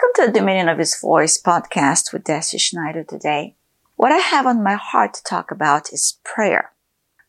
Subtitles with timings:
[0.00, 3.56] Welcome to the Dominion of His Voice podcast with Deci Schneider today.
[3.96, 6.72] What I have on my heart to talk about is prayer.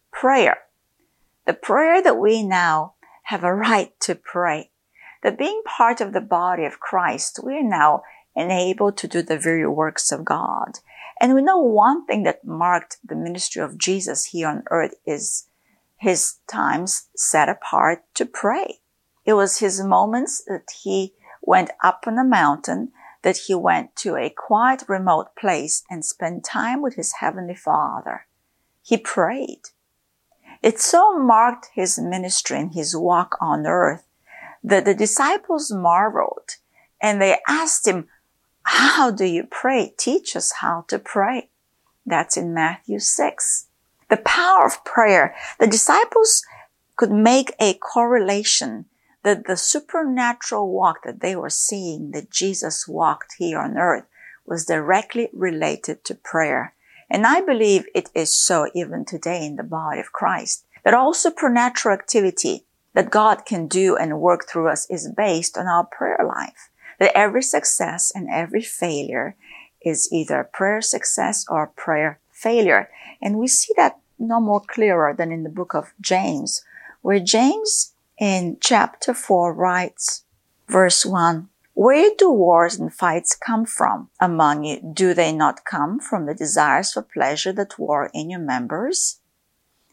[0.09, 0.59] Prayer.
[1.45, 4.69] The prayer that we now have a right to pray.
[5.21, 8.03] That being part of the body of Christ, we are now
[8.37, 10.79] enabled to do the very works of God.
[11.19, 15.45] And we know one thing that marked the ministry of Jesus here on earth is
[15.97, 18.79] his times set apart to pray.
[19.25, 21.13] It was his moments that he
[21.51, 22.93] went up on a mountain,
[23.23, 28.25] that he went to a quiet, remote place and spent time with his heavenly father.
[28.81, 29.63] He prayed.
[30.63, 34.05] It so marked his ministry and his walk on earth
[34.63, 36.51] that the disciples marveled
[37.01, 38.07] and they asked him,
[38.63, 39.93] how do you pray?
[39.97, 41.49] Teach us how to pray.
[42.05, 43.67] That's in Matthew 6.
[44.09, 45.35] The power of prayer.
[45.59, 46.43] The disciples
[46.95, 48.85] could make a correlation
[49.23, 54.05] that the supernatural walk that they were seeing that Jesus walked here on earth
[54.45, 56.73] was directly related to prayer.
[57.09, 60.65] And I believe it is so even today in the body of Christ.
[60.83, 65.67] That all supernatural activity that God can do and work through us is based on
[65.67, 66.69] our prayer life.
[66.99, 69.35] That every success and every failure
[69.83, 72.89] is either prayer success or prayer failure.
[73.21, 76.63] And we see that no more clearer than in the book of James,
[77.01, 80.25] where James in chapter 4 writes,
[80.67, 84.79] verse 1, Where do wars and fights come from among you?
[84.93, 89.19] Do they not come from the desires for pleasure that war in your members?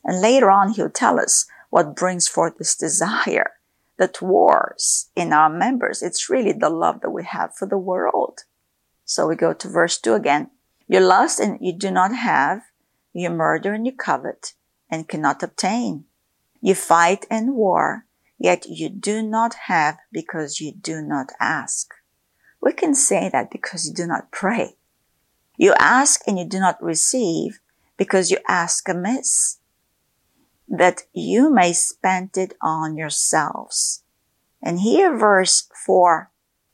[0.04, 3.52] And later on, he'll tell us what brings forth this desire
[3.96, 6.02] that wars in our members.
[6.02, 8.40] It's really the love that we have for the world.
[9.06, 10.50] So we go to verse 2 again.
[10.86, 12.60] You lust and you do not have.
[13.14, 14.52] You murder and you covet
[14.90, 16.04] and cannot obtain.
[16.60, 18.04] You fight and war
[18.38, 21.92] yet you do not have because you do not ask.
[22.60, 24.76] We can say that because you do not pray.
[25.56, 27.60] You ask and you do not receive
[27.96, 29.58] because you ask amiss,
[30.68, 34.04] that you may spend it on yourselves.
[34.62, 36.30] And here, verse 4,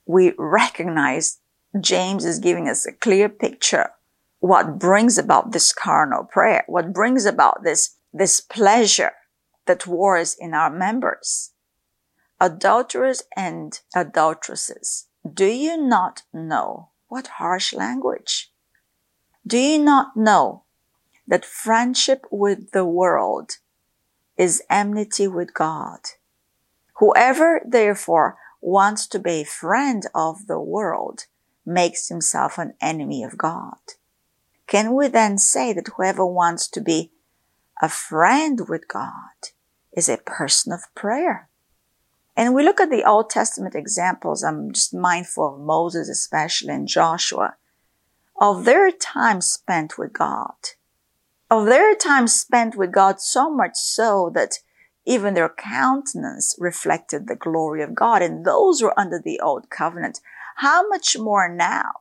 [0.07, 1.41] we recognize
[1.81, 3.91] James is giving us a clear picture
[4.41, 9.13] what brings about this carnal prayer, what brings about this, this pleasure
[9.67, 11.54] that wars in our members
[12.45, 18.53] adulterers and adulteresses, do you not know what harsh language?
[19.47, 20.65] Do you not know
[21.27, 23.53] that friendship with the world
[24.37, 26.01] is enmity with God?
[26.97, 31.25] Whoever therefore wants to be a friend of the world
[31.65, 33.79] makes himself an enemy of God.
[34.67, 37.11] Can we then say that whoever wants to be
[37.81, 39.53] a friend with God
[39.97, 41.49] is a person of prayer?
[42.37, 44.43] And we look at the Old Testament examples.
[44.43, 47.57] I'm just mindful of Moses, especially and Joshua,
[48.41, 50.55] of their time spent with God,
[51.51, 54.59] of their time spent with God so much so that
[55.07, 58.23] even their countenance reflected the glory of God.
[58.23, 60.21] And those were under the old covenant.
[60.57, 61.93] How much more now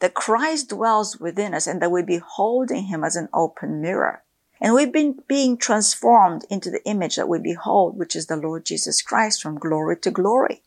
[0.00, 4.23] that Christ dwells within us and that we beholding him as an open mirror.
[4.64, 8.64] And we've been being transformed into the image that we behold, which is the Lord
[8.64, 10.62] Jesus Christ from glory to glory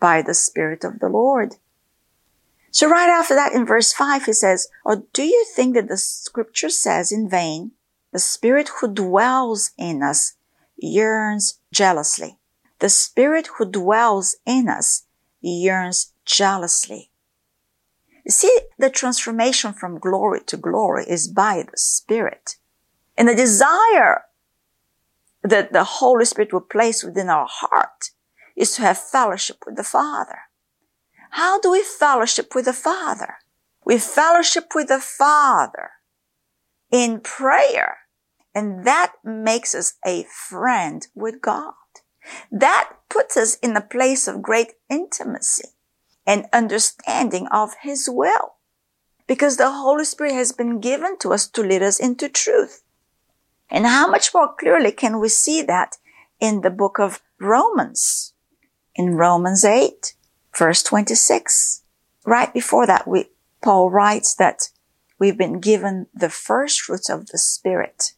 [0.00, 1.54] by the Spirit of the Lord.
[2.72, 5.96] So right after that in verse 5, he says, Or do you think that the
[5.96, 7.70] scripture says in vain,
[8.12, 10.34] the Spirit who dwells in us
[10.76, 12.38] yearns jealously.
[12.80, 15.04] The Spirit who dwells in us
[15.40, 17.12] yearns jealously.
[18.26, 22.56] See, the transformation from glory to glory is by the Spirit.
[23.16, 24.24] And the desire
[25.42, 28.10] that the Holy Spirit will place within our heart
[28.56, 30.40] is to have fellowship with the Father.
[31.30, 33.36] How do we fellowship with the Father?
[33.84, 35.90] We fellowship with the Father
[36.90, 37.98] in prayer.
[38.54, 41.74] And that makes us a friend with God.
[42.50, 45.68] That puts us in a place of great intimacy
[46.26, 48.54] and understanding of His will.
[49.26, 52.82] Because the Holy Spirit has been given to us to lead us into truth.
[53.70, 55.96] And how much more clearly can we see that
[56.40, 58.34] in the book of Romans?
[58.94, 60.14] In Romans 8,
[60.56, 61.82] verse 26.
[62.24, 63.26] Right before that, we,
[63.62, 64.70] Paul writes that
[65.18, 68.12] we've been given the first fruits of the Spirit.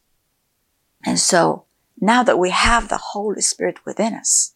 [1.05, 1.65] And so
[1.99, 4.55] now that we have the Holy Spirit within us,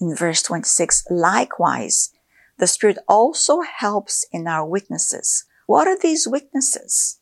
[0.00, 2.10] in verse 26, likewise,
[2.58, 5.44] the Spirit also helps in our witnesses.
[5.66, 7.18] What are these witnesses?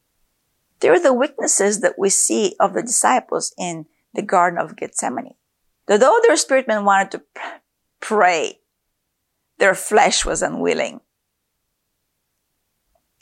[0.84, 5.32] They're the witnesses that we see of the disciples in the Garden of Gethsemane.
[5.86, 7.22] Though their spirit men wanted to
[8.00, 8.60] pray,
[9.56, 11.00] Their flesh was unwilling.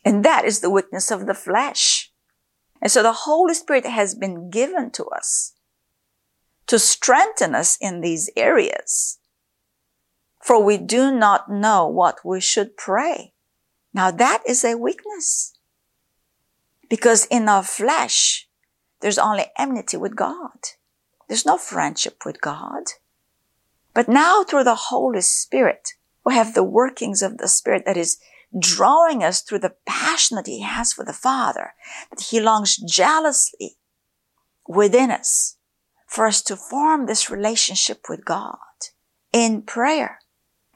[0.04, 2.10] And that is the weakness of the flesh.
[2.80, 5.52] And so the Holy Spirit has been given to us
[6.66, 9.20] to strengthen us in these areas.
[10.42, 13.34] For we do not know what we should pray.
[13.94, 15.51] Now that is a weakness.
[16.92, 18.46] Because in our flesh,
[19.00, 20.58] there's only enmity with God.
[21.26, 22.82] There's no friendship with God.
[23.94, 28.18] But now through the Holy Spirit, we have the workings of the Spirit that is
[28.60, 31.72] drawing us through the passion that He has for the Father,
[32.10, 33.78] that He longs jealously
[34.68, 35.56] within us
[36.06, 38.58] for us to form this relationship with God
[39.32, 40.18] in prayer.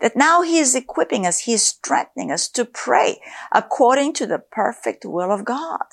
[0.01, 3.21] That now He is equipping us, He is strengthening us to pray
[3.53, 5.85] according to the perfect will of God.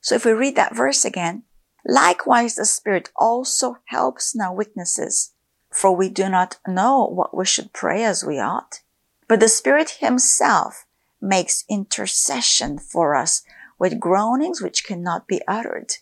[0.00, 1.44] So if we read that verse again,
[1.86, 5.32] likewise the Spirit also helps in our weaknesses,
[5.70, 8.80] for we do not know what we should pray as we ought.
[9.28, 10.86] But the Spirit Himself
[11.20, 13.42] makes intercession for us
[13.78, 15.92] with groanings which cannot be uttered.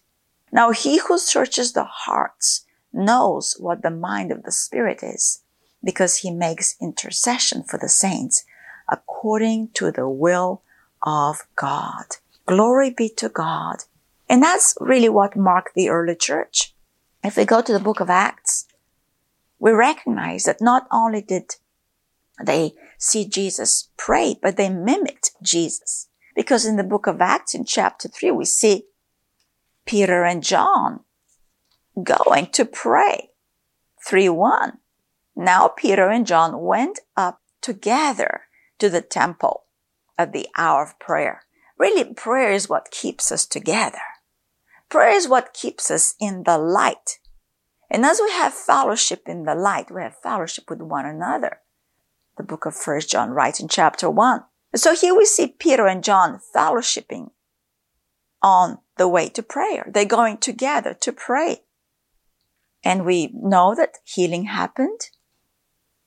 [0.52, 5.42] Now He who searches the hearts knows what the mind of the Spirit is
[5.84, 8.44] because He makes intercession for the saints
[8.88, 10.62] according to the will
[11.02, 12.16] of God.
[12.48, 13.84] Glory be to God.
[14.26, 16.74] And that's really what marked the early church.
[17.22, 18.66] If we go to the book of Acts,
[19.58, 21.56] we recognize that not only did
[22.42, 26.08] they see Jesus pray, but they mimicked Jesus.
[26.34, 28.84] Because in the book of Acts in chapter 3, we see
[29.84, 31.00] Peter and John
[32.02, 33.30] going to pray.
[34.06, 34.78] 3 1.
[35.36, 38.42] Now Peter and John went up together
[38.78, 39.64] to the temple
[40.16, 41.42] at the hour of prayer.
[41.78, 44.00] Really, prayer is what keeps us together.
[44.88, 47.18] Prayer is what keeps us in the light.
[47.90, 51.60] And as we have fellowship in the light, we have fellowship with one another
[52.38, 54.44] the book of First John writes in chapter 1.
[54.76, 57.30] So here we see Peter and John fellowshipping
[58.40, 59.90] on the way to prayer.
[59.92, 61.64] They're going together to pray.
[62.84, 65.10] And we know that healing happened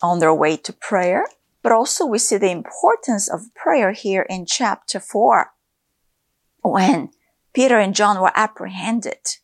[0.01, 1.25] on their way to prayer,
[1.61, 5.51] but also we see the importance of prayer here in chapter 4
[6.61, 7.09] when
[7.53, 9.37] Peter and John were apprehended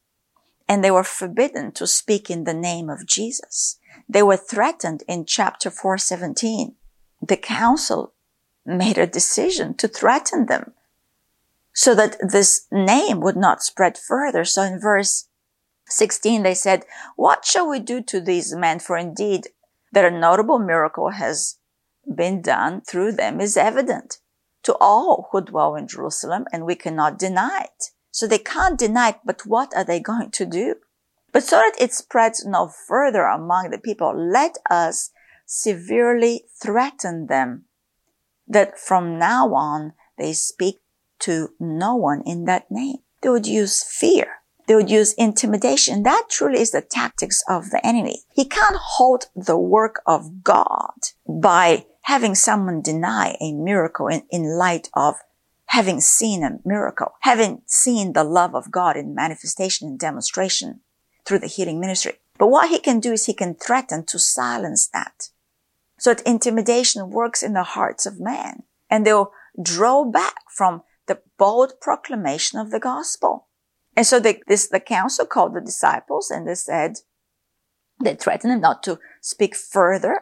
[0.67, 3.79] and they were forbidden to speak in the name of Jesus.
[4.07, 6.75] They were threatened in chapter 417.
[7.21, 8.13] The council
[8.65, 10.73] made a decision to threaten them
[11.73, 14.43] so that this name would not spread further.
[14.43, 15.29] So in verse
[15.87, 16.83] 16, they said,
[17.15, 18.79] what shall we do to these men?
[18.79, 19.49] For indeed
[19.93, 21.57] that a notable miracle has
[22.13, 24.19] been done through them is evident
[24.67, 27.91] to all who dwell in Jerusalem and we cannot deny it.
[28.11, 30.75] So they can't deny it, but what are they going to do?
[31.31, 35.11] But so that it spreads no further among the people, let us
[35.45, 37.63] severely threaten them
[38.45, 40.81] that from now on they speak
[41.19, 42.97] to no one in that name.
[43.21, 44.27] They would use fear.
[44.67, 46.03] They would use intimidation.
[46.03, 48.23] That truly is the tactics of the enemy.
[48.33, 54.57] He can't hold the work of God by having someone deny a miracle in, in
[54.57, 55.15] light of
[55.65, 60.79] having seen a miracle, having seen the love of God in manifestation and demonstration
[61.25, 62.13] through the healing ministry.
[62.37, 65.31] But what he can do is he can threaten to silence that.
[65.99, 71.19] So that intimidation works in the hearts of men and they'll draw back from the
[71.37, 73.47] bold proclamation of the gospel.
[73.97, 76.99] And so they, this, the council called the disciples and they said,
[78.01, 80.21] they threatened them not to speak further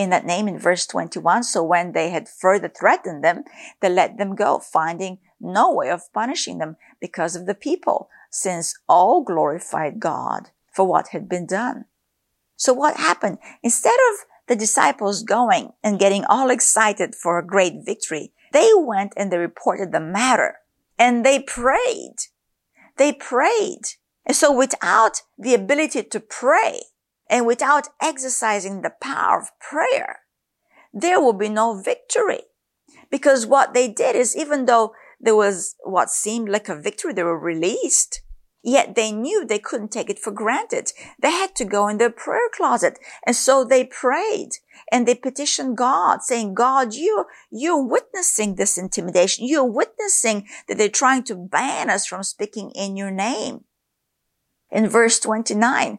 [0.00, 1.42] in that name in verse 21.
[1.44, 3.44] So when they had further threatened them,
[3.80, 8.74] they let them go, finding no way of punishing them because of the people, since
[8.88, 11.84] all glorified God for what had been done.
[12.56, 13.38] So what happened?
[13.62, 19.12] Instead of the disciples going and getting all excited for a great victory, they went
[19.16, 20.56] and they reported the matter
[20.98, 22.16] and they prayed.
[22.96, 23.82] They prayed.
[24.24, 26.80] And so without the ability to pray,
[27.30, 30.20] and without exercising the power of prayer,
[30.92, 32.42] there will be no victory.
[33.08, 37.22] Because what they did is even though there was what seemed like a victory, they
[37.22, 38.22] were released.
[38.62, 40.92] Yet they knew they couldn't take it for granted.
[41.22, 42.98] They had to go in their prayer closet.
[43.24, 44.50] And so they prayed
[44.92, 49.46] and they petitioned God saying, God, you, you're witnessing this intimidation.
[49.46, 53.64] You're witnessing that they're trying to ban us from speaking in your name
[54.70, 55.98] in verse 29.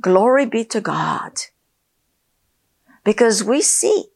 [0.00, 1.32] Glory be to God.
[3.04, 4.06] Because we see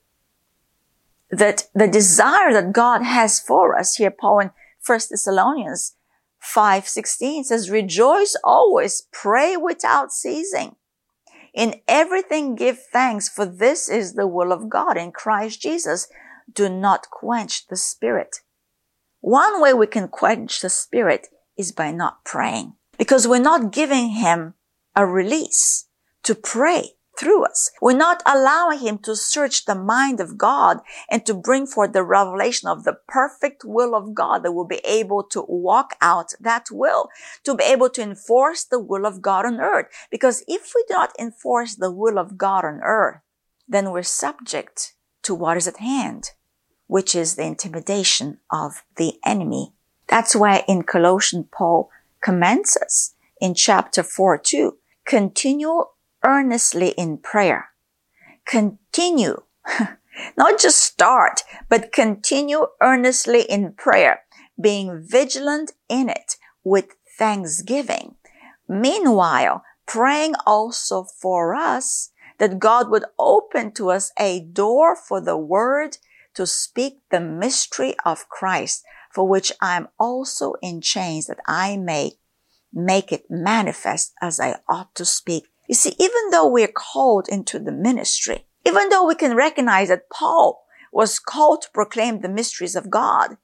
[1.31, 4.50] that the desire that God has for us here, Paul in
[4.87, 5.97] 1 Thessalonians
[6.43, 10.76] 5:16 says, rejoice always, pray without ceasing.
[11.55, 16.09] In everything give thanks, for this is the will of God in Christ Jesus.
[16.53, 18.41] Do not quench the spirit.
[19.21, 24.11] One way we can quench the spirit is by not praying because we're not giving
[24.11, 24.55] him
[24.97, 25.87] a release
[26.23, 27.71] to pray through us.
[27.81, 30.79] We're not allowing him to search the mind of God
[31.11, 34.81] and to bring forth the revelation of the perfect will of God that will be
[34.85, 37.09] able to walk out that will,
[37.45, 39.87] to be able to enforce the will of God on earth.
[40.11, 43.21] Because if we do not enforce the will of God on earth,
[43.69, 46.33] then we're subject to what is at hand,
[46.87, 49.73] which is the intimidation of the enemy.
[50.09, 55.85] That's why in Colossians, Paul commends us in chapter 4 2, continue
[56.25, 57.69] earnestly in prayer.
[58.47, 59.43] Continue.
[60.37, 64.23] Not just start, but continue earnestly in prayer,
[64.61, 68.15] being vigilant in it with thanksgiving.
[68.69, 75.37] Meanwhile, praying also for us that God would open to us a door for the
[75.37, 75.99] word
[76.35, 81.77] to speak the mystery of Christ, for which I am also in chains that I
[81.77, 82.13] may
[82.75, 85.45] make it manifest as I ought to speak.
[85.69, 90.11] You see, even though we're called into the ministry, even though we can recognize that
[90.11, 93.37] Paul was called to proclaim the mysteries of God,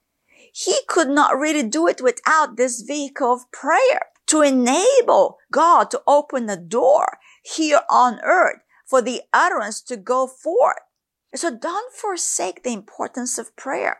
[0.52, 6.02] he could not really do it without this vehicle of prayer to enable God to
[6.06, 10.78] open the door here on earth for the utterance to go forth.
[11.34, 13.98] So don't forsake the importance of prayer.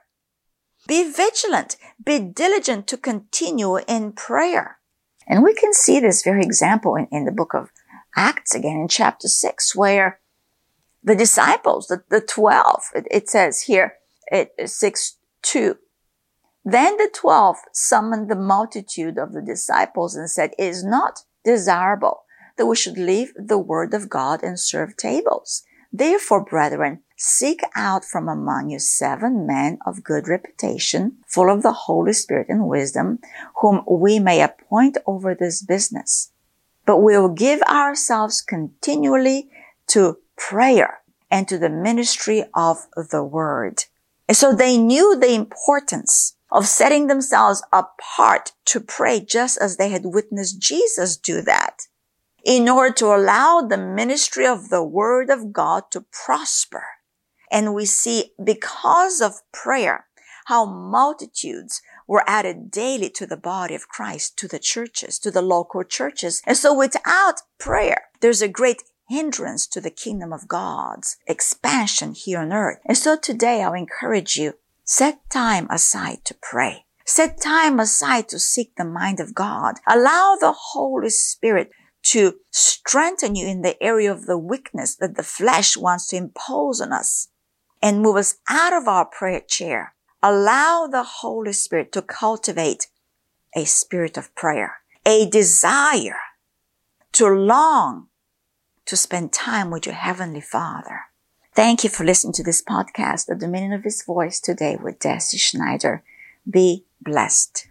[0.86, 4.79] Be vigilant, be diligent to continue in prayer.
[5.30, 7.70] And we can see this very example in, in the book of
[8.16, 10.18] Acts again in chapter 6, where
[11.04, 13.94] the disciples, the, the 12, it, it says here,
[14.30, 15.76] it, 6 2.
[16.64, 22.24] Then the twelve summoned the multitude of the disciples and said, It is not desirable
[22.58, 25.62] that we should leave the word of God and serve tables.
[25.90, 31.72] Therefore, brethren, seek out from among you seven men of good reputation, full of the
[31.72, 33.18] Holy Spirit and wisdom,
[33.60, 36.32] whom we may appoint over this business
[36.90, 39.48] but we will give ourselves continually
[39.86, 40.98] to prayer
[41.30, 43.84] and to the ministry of the word.
[44.26, 49.90] And so they knew the importance of setting themselves apart to pray just as they
[49.90, 51.82] had witnessed Jesus do that
[52.44, 56.82] in order to allow the ministry of the word of God to prosper.
[57.50, 60.06] And we see because of prayer,
[60.46, 65.42] how multitudes were added daily to the body of Christ, to the churches, to the
[65.42, 66.42] local churches.
[66.46, 72.40] And so without prayer, there's a great hindrance to the kingdom of God's expansion here
[72.40, 72.78] on earth.
[72.86, 74.54] And so today I'll encourage you,
[74.84, 76.84] set time aside to pray.
[77.04, 79.76] Set time aside to seek the mind of God.
[79.88, 81.70] Allow the Holy Spirit
[82.02, 86.80] to strengthen you in the area of the weakness that the flesh wants to impose
[86.80, 87.28] on us
[87.82, 92.88] and move us out of our prayer chair Allow the Holy Spirit to cultivate
[93.56, 96.20] a spirit of prayer, a desire
[97.12, 98.08] to long
[98.84, 101.04] to spend time with your Heavenly Father.
[101.54, 105.38] Thank you for listening to this podcast, The Dominion of His Voice, today with Deci
[105.38, 106.02] Schneider.
[106.48, 107.68] Be blessed.